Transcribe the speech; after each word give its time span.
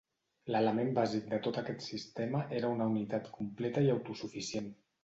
L’element 0.53 0.89
bàsic 0.95 1.27
de 1.35 1.39
tot 1.49 1.61
aquest 1.63 1.85
sistema 1.89 2.43
era 2.63 2.75
una 2.79 2.91
unitat 2.95 3.31
completa 3.39 3.89
i 3.89 3.97
autosuficient. 3.99 4.79